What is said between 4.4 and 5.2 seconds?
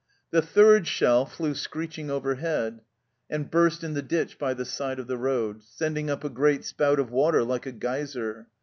the side of the